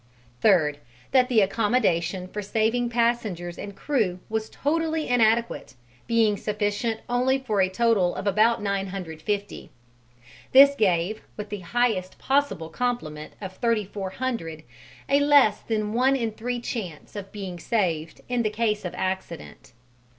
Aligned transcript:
Third, 0.39 0.79
that 1.11 1.29
the 1.29 1.41
accommodation 1.41 2.27
for 2.27 2.41
saving 2.41 2.89
passengers 2.89 3.59
and 3.59 3.75
crew 3.75 4.17
was 4.29 4.49
totally 4.49 5.07
inadequate, 5.07 5.75
being 6.07 6.37
sufficient 6.37 7.01
only 7.07 7.37
for 7.37 7.61
a 7.61 7.69
total 7.69 8.15
of 8.15 8.25
about 8.25 8.63
950. 8.63 9.69
This 10.53 10.73
gave, 10.73 11.21
with 11.37 11.49
the 11.49 11.59
highest 11.59 12.17
possible 12.17 12.69
complement 12.69 13.33
of 13.39 13.57
3400, 13.57 14.63
a 15.07 15.19
less 15.19 15.59
than 15.61 15.93
one 15.93 16.15
in 16.15 16.31
three 16.31 16.59
chance 16.59 17.15
of 17.15 17.31
being 17.31 17.59
saved 17.59 18.21
in 18.27 18.41
the 18.41 18.49
case 18.49 18.83
of 18.83 18.95
accident. 18.95 19.71